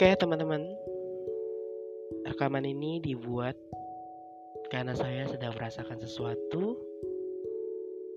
Oke, 0.00 0.16
teman-teman. 0.16 0.64
Rekaman 2.24 2.64
ini 2.64 3.04
dibuat 3.04 3.52
karena 4.72 4.96
saya 4.96 5.28
sedang 5.28 5.52
merasakan 5.52 6.00
sesuatu 6.00 6.72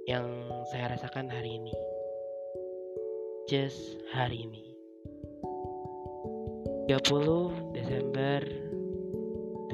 yang 0.08 0.24
saya 0.72 0.96
rasakan 0.96 1.28
hari 1.28 1.60
ini. 1.60 1.76
Just 3.52 4.00
hari 4.16 4.48
ini. 4.48 4.64
30 6.88 7.76
Desember 7.76 8.40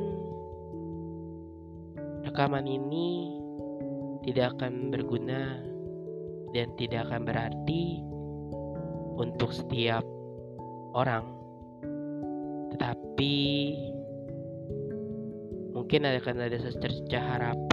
rekaman 2.24 2.64
ini 2.64 3.36
tidak 4.24 4.56
akan 4.56 4.88
berguna 4.88 5.60
dan 6.56 6.72
tidak 6.80 7.12
akan 7.12 7.28
berarti 7.28 8.00
untuk 9.20 9.52
setiap 9.52 10.08
orang, 10.96 11.28
tetapi 12.72 13.36
mungkin 15.76 16.08
akan 16.08 16.40
ada 16.40 16.56
secercah 16.56 17.36
harapan 17.36 17.67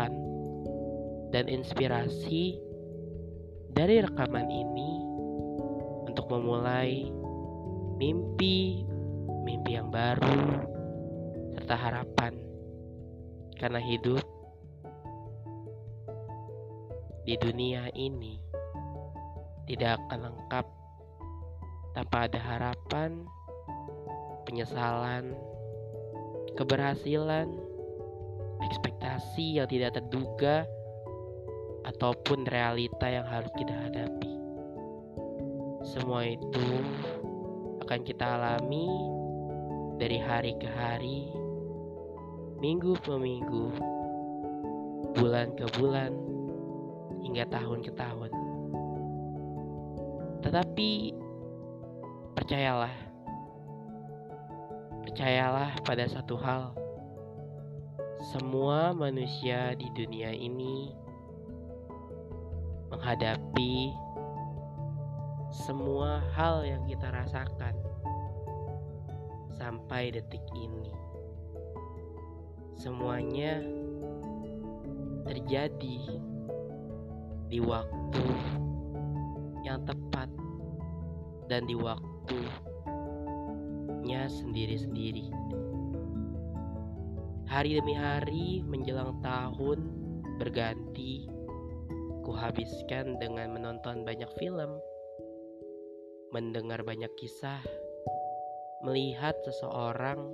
dan 1.35 1.51
inspirasi 1.51 2.63
dari 3.75 3.99
rekaman 3.99 4.47
ini 4.47 4.91
untuk 6.07 6.31
memulai 6.31 7.11
mimpi, 7.99 8.87
mimpi 9.43 9.75
yang 9.75 9.91
baru, 9.91 10.63
serta 11.59 11.75
harapan. 11.75 12.39
Karena 13.59 13.83
hidup 13.83 14.23
di 17.27 17.35
dunia 17.35 17.91
ini 17.99 18.39
tidak 19.67 19.99
akan 20.07 20.31
lengkap 20.31 20.67
tanpa 21.99 22.31
ada 22.31 22.41
harapan, 22.47 23.27
penyesalan, 24.47 25.35
keberhasilan, 26.55 27.51
ekspektasi 28.71 29.59
yang 29.59 29.67
tidak 29.67 29.99
terduga, 29.99 30.63
ataupun 31.85 32.49
realita 32.49 33.07
yang 33.07 33.29
harus 33.29 33.53
kita 33.55 33.73
hadapi. 33.73 34.33
Semua 35.85 36.25
itu 36.25 36.69
akan 37.85 38.01
kita 38.09 38.25
alami 38.25 38.89
dari 40.01 40.17
hari 40.17 40.57
ke 40.57 40.65
hari, 40.65 41.29
minggu 42.59 42.97
ke 43.05 43.13
minggu, 43.13 43.67
bulan 45.13 45.53
ke 45.55 45.69
bulan, 45.77 46.11
hingga 47.21 47.45
tahun 47.53 47.85
ke 47.85 47.93
tahun. 47.93 48.33
Tetapi 50.41 50.91
percayalah, 52.33 52.97
percayalah 55.05 55.71
pada 55.85 56.09
satu 56.09 56.41
hal: 56.41 56.73
semua 58.33 58.97
manusia 58.97 59.77
di 59.77 59.89
dunia 59.93 60.33
ini 60.33 61.04
menghadapi 62.95 63.91
semua 65.51 66.23
hal 66.39 66.63
yang 66.63 66.87
kita 66.87 67.11
rasakan 67.11 67.75
sampai 69.51 70.15
detik 70.15 70.47
ini. 70.55 70.95
Semuanya 72.79 73.59
terjadi 75.27 75.99
di 77.51 77.59
waktu 77.59 78.27
yang 79.67 79.83
tepat 79.83 80.31
dan 81.51 81.67
di 81.67 81.75
waktunya 81.75 82.31
sendiri-sendiri. 84.31 85.35
Hari 87.51 87.75
demi 87.75 87.95
hari 87.99 88.63
menjelang 88.63 89.19
tahun 89.19 89.83
berganti, 90.39 91.34
kuhabiskan 92.25 93.21
dengan 93.21 93.53
menonton 93.53 94.01
banyak 94.03 94.29
film, 94.41 94.81
mendengar 96.33 96.81
banyak 96.81 97.13
kisah, 97.21 97.61
melihat 98.81 99.37
seseorang 99.45 100.33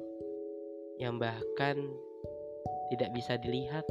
yang 1.03 1.19
bahkan 1.19 1.77
tidak 2.95 3.11
bisa 3.11 3.35
dilihat 3.43 3.83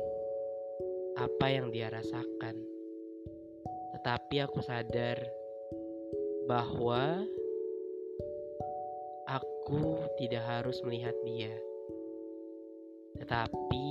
apa 1.20 1.46
yang 1.52 1.68
dia 1.76 1.92
rasakan. 1.92 2.56
Tetapi 4.00 4.36
aku 4.48 4.64
sadar 4.64 5.20
bahwa 6.48 7.28
aku 9.28 10.08
tidak 10.16 10.48
harus 10.48 10.80
melihat 10.88 11.14
dia, 11.28 11.52
tetapi 13.20 13.88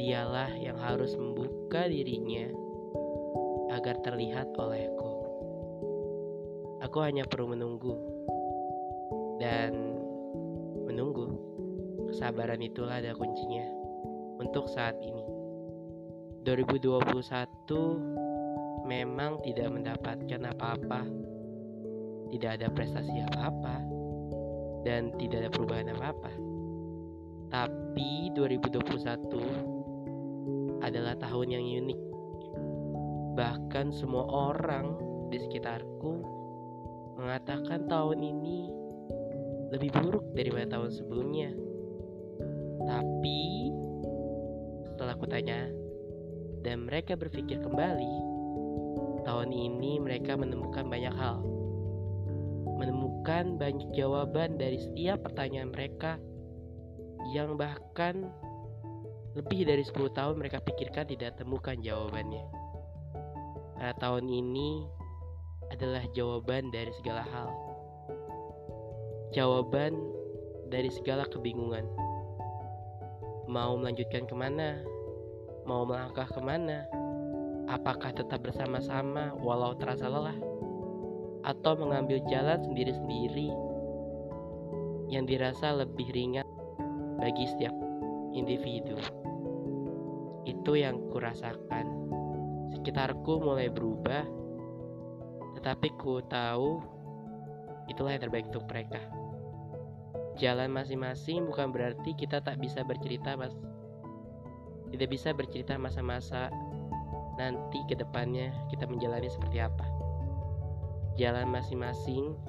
dialah 0.00 0.56
yang 0.56 0.78
harus 0.80 1.12
membuka 1.18 1.84
dirinya 1.90 2.67
agar 3.78 4.02
terlihat 4.02 4.50
olehku. 4.58 5.10
Aku 6.82 6.98
hanya 7.02 7.22
perlu 7.22 7.54
menunggu 7.54 7.94
dan 9.38 9.94
menunggu. 10.86 11.38
Kesabaran 12.10 12.58
itulah 12.58 12.98
ada 12.98 13.14
kuncinya 13.14 13.62
untuk 14.42 14.66
saat 14.66 14.98
ini. 14.98 15.22
2021 16.42 18.18
memang 18.88 19.36
tidak 19.44 19.68
mendapatkan 19.68 20.40
apa-apa, 20.48 21.04
tidak 22.34 22.50
ada 22.58 22.66
prestasi 22.72 23.20
apa-apa, 23.30 23.76
dan 24.82 25.14
tidak 25.20 25.46
ada 25.46 25.50
perubahan 25.52 25.92
apa-apa. 25.92 26.32
Tapi 27.52 28.32
2021 28.32 30.80
adalah 30.80 31.14
tahun 31.20 31.48
yang 31.52 31.84
unik. 31.84 32.07
Bahkan 33.38 33.94
semua 33.94 34.26
orang 34.26 34.98
di 35.30 35.38
sekitarku 35.38 36.12
mengatakan 37.22 37.86
tahun 37.86 38.18
ini 38.18 38.66
lebih 39.70 39.94
buruk 39.94 40.26
daripada 40.34 40.74
tahun 40.74 40.90
sebelumnya. 40.90 41.54
Tapi 42.82 43.70
setelah 44.90 45.14
aku 45.14 45.30
tanya 45.30 45.70
dan 46.66 46.90
mereka 46.90 47.14
berpikir 47.14 47.62
kembali, 47.62 48.14
tahun 49.22 49.54
ini 49.54 50.02
mereka 50.02 50.34
menemukan 50.34 50.90
banyak 50.90 51.14
hal. 51.14 51.38
Menemukan 52.74 53.54
banyak 53.54 53.86
jawaban 53.94 54.58
dari 54.58 54.82
setiap 54.82 55.22
pertanyaan 55.22 55.70
mereka 55.70 56.18
yang 57.30 57.54
bahkan 57.54 58.26
lebih 59.38 59.62
dari 59.62 59.86
10 59.86 59.94
tahun 60.10 60.34
mereka 60.42 60.58
pikirkan 60.58 61.06
tidak 61.06 61.38
temukan 61.38 61.78
jawabannya. 61.78 62.67
Pada 63.78 63.94
tahun 63.94 64.26
ini 64.26 64.90
adalah 65.70 66.02
jawaban 66.10 66.74
dari 66.74 66.90
segala 66.98 67.22
hal. 67.22 67.46
Jawaban 69.30 69.94
dari 70.66 70.90
segala 70.90 71.22
kebingungan. 71.30 71.86
Mau 73.46 73.78
melanjutkan 73.78 74.26
ke 74.26 74.34
mana? 74.34 74.82
Mau 75.62 75.86
melangkah 75.86 76.26
ke 76.26 76.42
mana? 76.42 76.90
Apakah 77.70 78.10
tetap 78.18 78.42
bersama-sama 78.42 79.30
walau 79.38 79.78
terasa 79.78 80.10
lelah? 80.10 80.34
Atau 81.46 81.78
mengambil 81.78 82.18
jalan 82.26 82.58
sendiri-sendiri 82.58 83.54
yang 85.06 85.22
dirasa 85.22 85.70
lebih 85.70 86.10
ringan 86.10 86.44
bagi 87.22 87.46
setiap 87.46 87.78
individu? 88.34 88.98
Itu 90.42 90.74
yang 90.74 90.98
kurasakan. 91.14 91.97
Sekitarku 92.88 93.44
mulai 93.44 93.68
berubah, 93.68 94.24
tetapi 95.60 95.92
ku 96.00 96.24
tahu 96.24 96.80
itulah 97.84 98.16
yang 98.16 98.24
terbaik 98.24 98.48
untuk 98.48 98.64
mereka. 98.64 98.96
Jalan 100.40 100.72
masing-masing 100.72 101.44
bukan 101.44 101.68
berarti 101.68 102.16
kita 102.16 102.40
tak 102.40 102.56
bisa 102.56 102.80
bercerita, 102.88 103.36
Mas. 103.36 103.52
Tidak 104.88 105.04
bisa 105.04 105.36
bercerita 105.36 105.76
masa-masa 105.76 106.48
nanti 107.36 107.76
ke 107.92 107.92
depannya 107.92 108.56
kita 108.72 108.88
menjalani 108.88 109.28
seperti 109.28 109.60
apa. 109.60 109.84
Jalan 111.20 111.44
masing-masing 111.52 112.40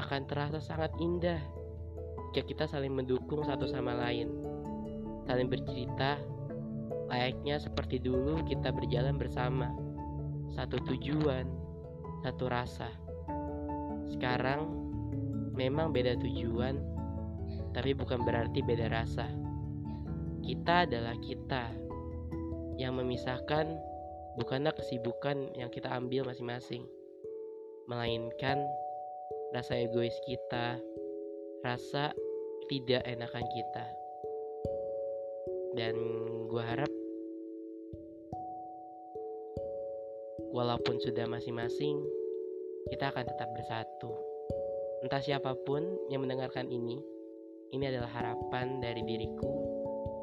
akan 0.00 0.24
terasa 0.24 0.56
sangat 0.56 0.88
indah 1.04 1.36
jika 2.32 2.48
kita 2.48 2.64
saling 2.64 2.96
mendukung 2.96 3.44
satu 3.44 3.68
sama 3.68 3.92
lain, 3.92 4.32
saling 5.28 5.52
bercerita, 5.52 6.16
Layaknya 7.12 7.60
seperti 7.60 8.00
dulu 8.00 8.40
kita 8.48 8.72
berjalan 8.72 9.20
bersama. 9.20 9.68
Satu 10.52 10.76
tujuan, 10.84 11.48
satu 12.20 12.44
rasa. 12.48 12.92
Sekarang 14.12 14.68
memang 15.56 15.92
beda 15.92 16.16
tujuan, 16.20 16.76
tapi 17.72 17.96
bukan 17.96 18.20
berarti 18.24 18.60
beda 18.60 18.92
rasa. 18.92 19.28
Kita 20.44 20.84
adalah 20.84 21.16
kita. 21.24 21.72
Yang 22.76 22.92
memisahkan 23.04 23.66
bukanlah 24.40 24.72
kesibukan 24.72 25.52
yang 25.56 25.68
kita 25.68 25.92
ambil 25.92 26.24
masing-masing, 26.28 26.88
melainkan 27.88 28.64
rasa 29.52 29.76
egois 29.76 30.16
kita, 30.24 30.80
rasa 31.60 32.16
tidak 32.68 33.04
enakan 33.04 33.44
kita. 33.52 33.86
Dan 35.72 35.96
gue 36.48 36.62
harap 36.64 36.92
walaupun 40.52 41.00
sudah 41.00 41.24
masing-masing, 41.24 41.96
kita 42.92 43.08
akan 43.08 43.24
tetap 43.24 43.48
bersatu. 43.56 44.12
Entah 45.02 45.18
siapa 45.18 45.56
pun 45.64 45.82
yang 46.12 46.22
mendengarkan 46.22 46.68
ini, 46.68 47.00
ini 47.72 47.84
adalah 47.88 48.12
harapan 48.12 48.78
dari 48.78 49.00
diriku 49.02 49.48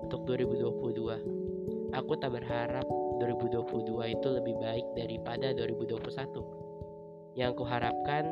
untuk 0.05 0.23
2022. 0.29 1.97
Aku 1.97 2.13
tak 2.21 2.37
berharap 2.37 2.85
2022 3.19 4.15
itu 4.15 4.27
lebih 4.29 4.55
baik 4.61 4.85
daripada 4.93 5.51
2021. 5.57 7.35
Yang 7.35 7.51
kuharapkan 7.57 8.29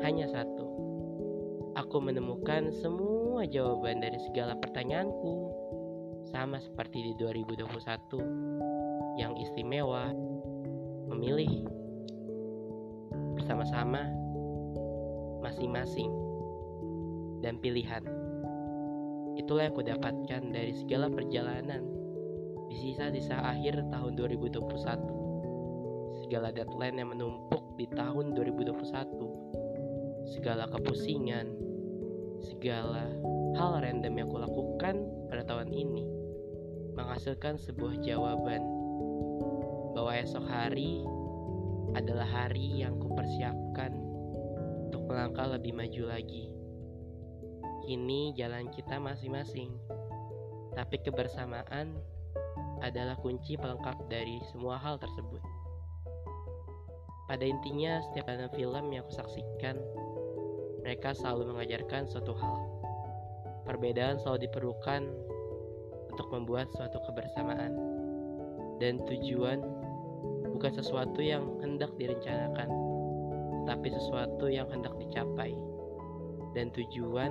hanya 0.00 0.30
satu. 0.30 0.66
Aku 1.76 1.98
menemukan 1.98 2.70
semua 2.78 3.42
jawaban 3.46 4.02
dari 4.02 4.18
segala 4.22 4.54
pertanyaanku 4.58 5.34
sama 6.30 6.62
seperti 6.62 7.10
di 7.10 7.12
2021 7.18 9.18
yang 9.18 9.34
istimewa 9.34 10.14
memilih 11.08 11.64
bersama-sama 13.34 14.04
masing-masing 15.40 16.12
dan 17.40 17.56
pilihan. 17.58 18.04
Itulah 19.38 19.70
yang 19.70 19.76
kudapatkan 19.78 20.42
dari 20.50 20.74
segala 20.74 21.06
perjalanan 21.08 21.86
di 22.68 22.76
sisa-sisa 22.76 23.38
akhir 23.38 23.86
tahun 23.88 24.12
2021. 24.18 26.26
Segala 26.26 26.50
deadline 26.52 26.98
yang 26.98 27.14
menumpuk 27.14 27.62
di 27.78 27.86
tahun 27.94 28.34
2021. 28.34 30.26
Segala 30.28 30.68
kepusingan, 30.68 31.46
segala 32.42 33.08
hal 33.56 33.80
random 33.80 34.14
yang 34.18 34.28
kulakukan 34.28 35.08
pada 35.32 35.42
tahun 35.46 35.72
ini 35.72 36.04
menghasilkan 36.98 37.56
sebuah 37.62 38.02
jawaban 38.02 38.77
bahwa 39.98 40.14
esok 40.14 40.46
hari 40.46 41.02
adalah 41.98 42.30
hari 42.30 42.86
yang 42.86 43.02
kupersiapkan 43.02 43.90
untuk 44.86 45.10
melangkah 45.10 45.50
lebih 45.58 45.74
maju 45.74 46.14
lagi. 46.14 46.54
Kini 47.82 48.30
jalan 48.38 48.70
kita 48.70 49.02
masing-masing, 49.02 49.74
tapi 50.78 51.02
kebersamaan 51.02 51.98
adalah 52.78 53.18
kunci 53.18 53.58
pelengkap 53.58 54.06
dari 54.06 54.38
semua 54.54 54.78
hal 54.78 55.02
tersebut. 55.02 55.42
Pada 57.26 57.42
intinya, 57.42 57.98
setiap 58.06 58.30
dalam 58.30 58.54
film 58.54 58.94
yang 58.94 59.02
aku 59.02 59.18
saksikan, 59.18 59.82
mereka 60.86 61.10
selalu 61.10 61.50
mengajarkan 61.58 62.06
suatu 62.06 62.38
hal. 62.38 62.56
Perbedaan 63.66 64.22
selalu 64.22 64.46
diperlukan 64.46 65.10
untuk 66.14 66.30
membuat 66.30 66.70
suatu 66.70 67.02
kebersamaan, 67.02 67.74
dan 68.78 69.02
tujuan 69.10 69.87
bukan 70.58 70.74
sesuatu 70.74 71.22
yang 71.22 71.54
hendak 71.62 71.94
direncanakan, 72.02 72.66
tapi 73.62 73.94
sesuatu 73.94 74.50
yang 74.50 74.66
hendak 74.66 74.90
dicapai. 74.98 75.54
Dan 76.50 76.74
tujuan 76.74 77.30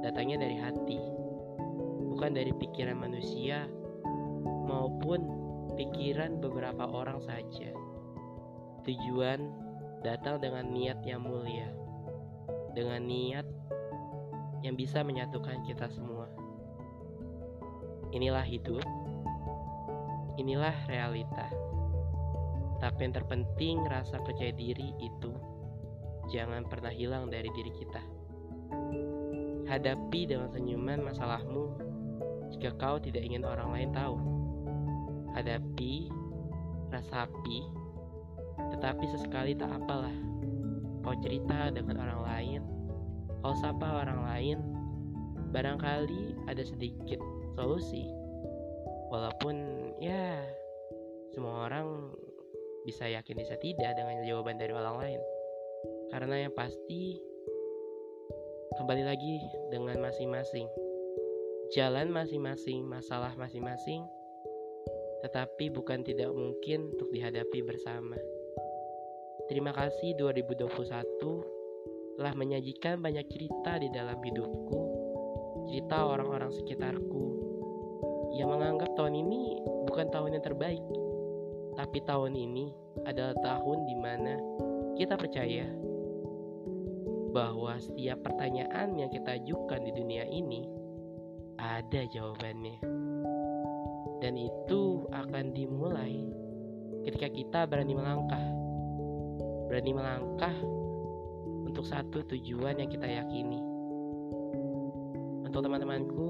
datangnya 0.00 0.40
dari 0.40 0.56
hati, 0.56 0.96
bukan 2.08 2.32
dari 2.32 2.48
pikiran 2.56 2.96
manusia 2.96 3.68
maupun 4.64 5.28
pikiran 5.76 6.40
beberapa 6.40 6.88
orang 6.88 7.20
saja. 7.20 7.68
Tujuan 8.88 9.52
datang 10.00 10.40
dengan 10.40 10.72
niat 10.72 11.04
yang 11.04 11.20
mulia, 11.20 11.68
dengan 12.72 13.04
niat 13.04 13.44
yang 14.64 14.72
bisa 14.72 15.04
menyatukan 15.04 15.68
kita 15.68 15.84
semua. 15.92 16.32
Inilah 18.16 18.48
hidup, 18.48 18.88
inilah 20.40 20.72
realita. 20.88 21.67
Tapi 22.78 22.98
yang 23.10 23.14
terpenting 23.14 23.82
rasa 23.90 24.22
percaya 24.22 24.54
diri 24.54 24.94
itu 25.02 25.34
jangan 26.30 26.62
pernah 26.68 26.92
hilang 26.92 27.32
dari 27.32 27.50
diri 27.50 27.72
kita. 27.74 28.02
Hadapi 29.68 30.20
dengan 30.24 30.48
senyuman 30.48 31.04
masalahmu 31.04 31.64
jika 32.56 32.72
kau 32.80 32.96
tidak 32.96 33.24
ingin 33.24 33.44
orang 33.44 33.68
lain 33.74 33.90
tahu. 33.92 34.16
Hadapi, 35.36 36.08
rasapi, 36.88 37.58
tetapi 38.76 39.04
sesekali 39.12 39.52
tak 39.56 39.72
apalah. 39.74 40.14
Kau 41.04 41.16
cerita 41.24 41.72
dengan 41.72 42.04
orang 42.04 42.20
lain, 42.24 42.60
kau 43.40 43.54
sapa 43.56 44.04
orang 44.04 44.20
lain, 44.28 44.58
barangkali 45.52 46.48
ada 46.48 46.62
sedikit 46.64 47.20
solusi. 47.56 48.08
Walaupun 49.08 49.56
ya 50.04 50.44
semua 51.32 51.68
orang 51.70 52.12
bisa 52.88 53.04
yakin 53.04 53.36
bisa 53.36 53.52
tidak 53.60 54.00
dengan 54.00 54.24
jawaban 54.24 54.56
dari 54.56 54.72
orang 54.72 54.96
lain. 54.96 55.20
Karena 56.08 56.48
yang 56.48 56.56
pasti 56.56 57.20
kembali 58.80 59.04
lagi 59.04 59.44
dengan 59.68 60.00
masing-masing. 60.00 60.64
Jalan 61.76 62.08
masing-masing, 62.08 62.80
masalah 62.88 63.36
masing-masing, 63.36 64.08
tetapi 65.20 65.68
bukan 65.68 66.00
tidak 66.00 66.32
mungkin 66.32 66.96
untuk 66.96 67.12
dihadapi 67.12 67.60
bersama. 67.60 68.16
Terima 69.52 69.76
kasih 69.76 70.16
2021 70.16 72.16
telah 72.16 72.32
menyajikan 72.32 73.04
banyak 73.04 73.28
cerita 73.28 73.76
di 73.76 73.92
dalam 73.92 74.16
hidupku, 74.16 74.80
cerita 75.68 76.08
orang-orang 76.08 76.48
sekitarku 76.56 77.24
yang 78.32 78.48
menganggap 78.48 78.96
tahun 78.96 79.28
ini 79.28 79.60
bukan 79.84 80.08
tahun 80.08 80.40
yang 80.40 80.44
terbaik, 80.44 80.84
tapi 81.76 82.00
tahun 82.02 82.34
ini 82.34 82.87
adalah 83.06 83.36
tahun 83.42 83.78
di 83.86 83.96
mana 83.98 84.34
kita 84.98 85.14
percaya 85.14 85.66
bahwa 87.30 87.76
setiap 87.78 88.24
pertanyaan 88.24 88.96
yang 88.98 89.10
kita 89.12 89.36
ajukan 89.38 89.80
di 89.84 89.92
dunia 89.92 90.24
ini 90.26 90.64
ada 91.58 92.02
jawabannya. 92.08 92.80
Dan 94.18 94.34
itu 94.34 95.06
akan 95.14 95.54
dimulai 95.54 96.26
ketika 97.06 97.28
kita 97.30 97.60
berani 97.70 97.94
melangkah. 97.94 98.46
Berani 99.70 99.92
melangkah 99.94 100.56
untuk 101.68 101.84
satu 101.84 102.24
tujuan 102.34 102.80
yang 102.80 102.90
kita 102.90 103.06
yakini. 103.06 103.60
Untuk 105.46 105.60
teman-temanku, 105.62 106.28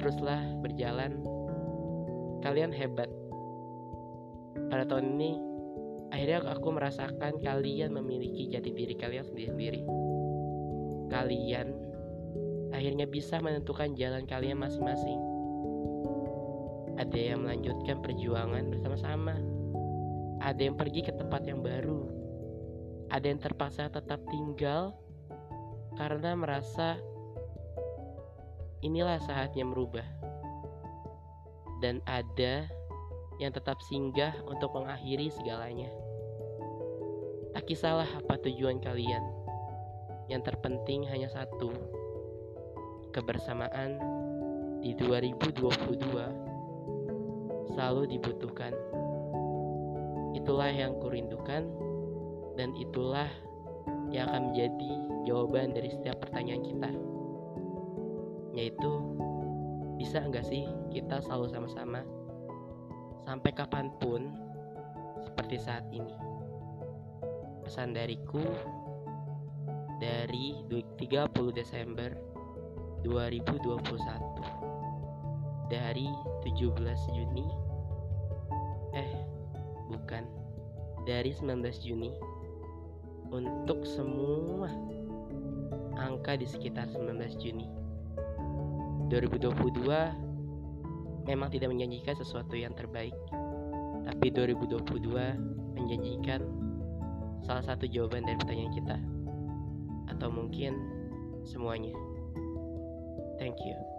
teruslah 0.00 0.42
berjalan. 0.64 1.22
Kalian 2.42 2.70
hebat 2.70 3.07
pada 4.68 4.84
tahun 4.84 5.16
ini 5.16 5.30
akhirnya 6.08 6.44
aku 6.56 6.68
merasakan 6.72 7.40
kalian 7.40 7.92
memiliki 7.92 8.48
jati 8.48 8.72
diri 8.72 8.94
kalian 8.96 9.24
sendiri-sendiri. 9.24 9.82
Kalian 11.08 11.68
akhirnya 12.72 13.08
bisa 13.08 13.40
menentukan 13.40 13.96
jalan 13.96 14.24
kalian 14.28 14.60
masing-masing. 14.60 15.20
Ada 16.98 17.18
yang 17.18 17.46
melanjutkan 17.46 18.02
perjuangan 18.04 18.64
bersama-sama. 18.68 19.34
Ada 20.42 20.70
yang 20.70 20.76
pergi 20.76 21.00
ke 21.06 21.12
tempat 21.14 21.46
yang 21.46 21.64
baru. 21.64 22.04
Ada 23.08 23.26
yang 23.32 23.40
terpaksa 23.40 23.88
tetap 23.88 24.20
tinggal 24.28 24.92
karena 25.96 26.36
merasa 26.36 27.00
inilah 28.84 29.18
saatnya 29.24 29.64
merubah. 29.64 30.04
Dan 31.78 32.02
ada 32.10 32.66
yang 33.38 33.54
tetap 33.54 33.78
singgah 33.86 34.34
untuk 34.50 34.74
mengakhiri 34.74 35.30
segalanya. 35.30 35.86
Tak 37.54 37.70
kisahlah 37.70 38.10
apa 38.18 38.34
tujuan 38.42 38.82
kalian. 38.82 39.22
Yang 40.26 40.50
terpenting 40.52 41.06
hanya 41.06 41.30
satu. 41.30 41.70
Kebersamaan 43.14 43.96
di 44.82 44.92
2022 44.98 47.70
selalu 47.72 48.02
dibutuhkan. 48.10 48.74
Itulah 50.36 50.68
yang 50.68 51.00
kurindukan 51.00 51.64
dan 52.58 52.74
itulah 52.76 53.30
yang 54.12 54.28
akan 54.28 54.52
menjadi 54.52 54.92
jawaban 55.24 55.72
dari 55.72 55.88
setiap 55.94 56.20
pertanyaan 56.20 56.62
kita. 56.66 56.90
Yaitu 58.52 58.92
bisa 59.96 60.20
nggak 60.26 60.46
sih 60.46 60.68
kita 60.92 61.24
selalu 61.24 61.48
sama-sama 61.50 62.04
sampai 63.28 63.52
kapan 63.52 63.92
pun 64.00 64.32
seperti 65.20 65.60
saat 65.60 65.84
ini. 65.92 66.16
Pesan 67.60 67.92
dariku 67.92 68.40
dari 70.00 70.56
30 70.72 71.28
Desember 71.52 72.16
2021 73.04 75.68
dari 75.68 76.08
17 76.40 76.72
Juni 77.12 77.44
eh 78.96 79.12
bukan. 79.92 80.24
Dari 81.04 81.32
19 81.32 81.84
Juni 81.84 82.12
untuk 83.32 83.84
semua 83.84 84.68
angka 85.96 86.36
di 86.36 86.44
sekitar 86.44 86.88
19 86.88 87.40
Juni 87.40 87.68
2022 89.08 90.27
memang 91.28 91.52
tidak 91.52 91.68
menjanjikan 91.68 92.16
sesuatu 92.16 92.56
yang 92.56 92.72
terbaik. 92.72 93.12
Tapi 94.08 94.32
2022 94.32 95.76
menjanjikan 95.76 96.40
salah 97.44 97.62
satu 97.62 97.84
jawaban 97.84 98.24
dari 98.24 98.40
pertanyaan 98.40 98.72
kita. 98.72 98.96
Atau 100.16 100.32
mungkin 100.32 100.80
semuanya. 101.44 101.92
Thank 103.36 103.60
you 103.62 103.97